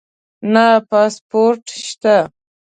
نه 0.53 0.65
پاسپورټ 0.89 1.65
شته 1.85 2.15